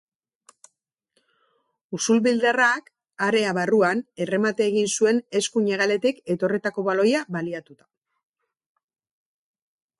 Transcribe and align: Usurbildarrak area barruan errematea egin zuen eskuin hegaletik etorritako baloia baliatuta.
Usurbildarrak 1.97 2.89
area 3.27 3.53
barruan 3.59 4.01
errematea 4.27 4.69
egin 4.73 4.89
zuen 4.95 5.21
eskuin 5.43 5.71
hegaletik 5.75 6.25
etorritako 6.37 6.89
baloia 6.91 7.25
baliatuta. 7.39 7.89